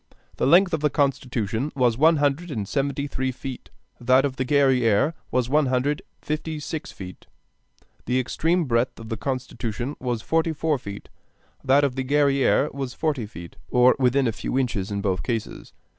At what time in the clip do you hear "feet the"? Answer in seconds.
6.91-8.19